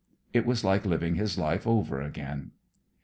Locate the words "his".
1.13-1.37